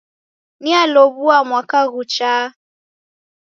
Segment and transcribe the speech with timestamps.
[0.61, 2.53] Nialow'ua mwaka ghuchagha